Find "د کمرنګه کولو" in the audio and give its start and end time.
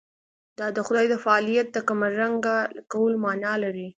1.71-3.15